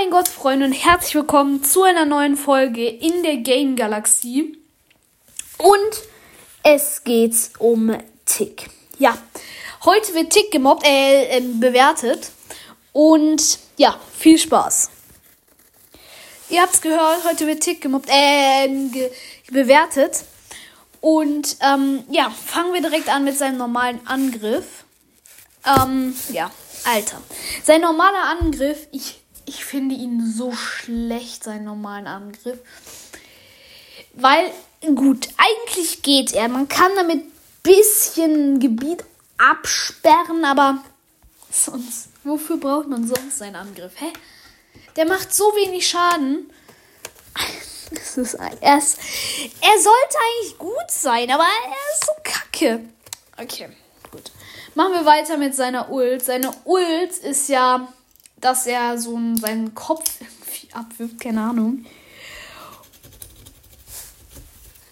[0.00, 4.56] mein Gott, Freunde, und herzlich willkommen zu einer neuen Folge in der Game Galaxie.
[5.56, 6.02] Und
[6.62, 8.70] es geht um Tick.
[9.00, 9.18] Ja,
[9.84, 12.30] heute wird Tick gemobbt, äh, äh, bewertet.
[12.92, 14.90] Und ja, viel Spaß.
[16.50, 19.10] Ihr habt's gehört, heute wird Tick gemobbt, äh, ge
[19.50, 20.24] bewertet.
[21.00, 24.84] Und ähm, ja, fangen wir direkt an mit seinem normalen Angriff.
[25.66, 26.52] Ähm, ja,
[26.84, 27.20] Alter.
[27.64, 29.18] Sein normaler Angriff, ich
[29.48, 32.58] ich finde ihn so schlecht, seinen normalen Angriff.
[34.12, 34.50] Weil,
[34.94, 36.48] gut, eigentlich geht er.
[36.48, 37.24] Man kann damit
[37.62, 39.04] bisschen Gebiet
[39.38, 40.82] absperren, aber
[41.50, 43.92] sonst, wofür braucht man sonst seinen Angriff?
[43.96, 44.12] Hä?
[44.96, 46.50] Der macht so wenig Schaden.
[47.90, 48.98] Das ist, er, ist,
[49.62, 52.84] er sollte eigentlich gut sein, aber er ist so kacke.
[53.38, 53.70] Okay,
[54.10, 54.30] gut.
[54.74, 56.22] Machen wir weiter mit seiner Ult.
[56.22, 57.88] Seine Ult ist ja
[58.40, 61.84] dass er so seinen Kopf irgendwie abwirft, keine Ahnung.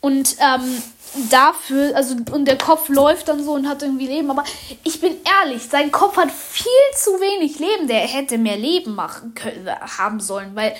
[0.00, 0.82] Und ähm,
[1.30, 4.44] dafür, also und der Kopf läuft dann so und hat irgendwie Leben, aber
[4.82, 7.86] ich bin ehrlich, sein Kopf hat viel zu wenig Leben.
[7.86, 10.74] Der hätte mehr Leben machen können, haben sollen, weil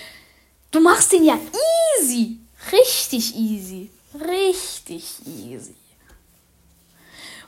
[0.71, 1.39] du machst den ja
[2.01, 2.39] easy,
[2.73, 5.75] richtig easy, richtig easy.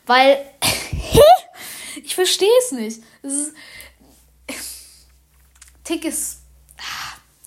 [0.07, 0.45] Weil
[2.05, 3.03] ich verstehe es nicht.
[3.23, 3.55] Es ist,
[5.85, 6.39] Tick ist.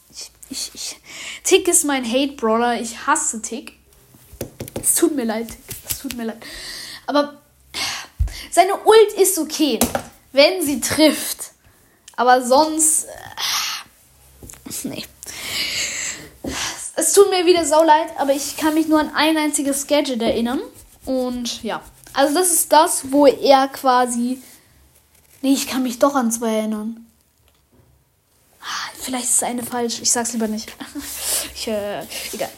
[0.10, 1.00] Ich, ich, ich,
[1.44, 2.80] Tick ist mein Hate-Brawler.
[2.80, 3.74] Ich hasse Tick.
[4.82, 5.76] Es tut mir leid, Tick.
[5.90, 6.42] Es tut mir leid.
[7.08, 7.42] Aber
[8.52, 9.80] seine Ult ist okay,
[10.32, 11.52] wenn sie trifft.
[12.16, 13.06] Aber sonst.
[13.06, 15.06] Äh, nee.
[16.96, 20.22] Es tut mir wieder so leid, aber ich kann mich nur an ein einziges Gadget
[20.22, 20.62] erinnern.
[21.06, 21.82] Und ja.
[22.14, 24.42] Also das ist das, wo er quasi.
[25.42, 27.07] Nee, ich kann mich doch an zwei erinnern.
[29.00, 30.02] Vielleicht ist eine falsch.
[30.02, 30.72] Ich sag's lieber nicht.
[31.56, 32.02] ich, äh,
[32.34, 32.50] egal.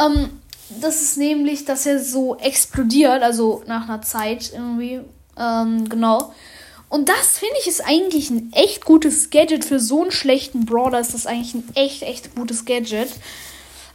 [0.00, 0.40] Ähm,
[0.80, 5.00] das ist nämlich, dass er so explodiert, also nach einer Zeit irgendwie.
[5.38, 6.32] Ähm, genau.
[6.88, 11.00] Und das finde ich ist eigentlich ein echt gutes Gadget für so einen schlechten Brawler.
[11.00, 13.08] Ist das eigentlich ein echt, echt gutes Gadget.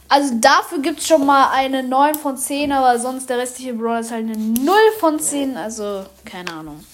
[0.08, 4.00] Also dafür gibt es schon mal eine 9 von 10, aber sonst der restliche Brawler
[4.00, 5.56] ist halt eine 0 von 10.
[5.56, 6.84] Also, keine Ahnung.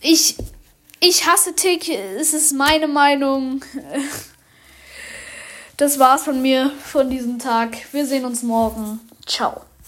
[0.00, 0.36] Ich
[1.02, 3.64] ich hasse Tick, es ist meine Meinung.
[5.76, 7.76] Das war's von mir von diesem Tag.
[7.92, 9.00] Wir sehen uns morgen.
[9.26, 9.62] Ciao.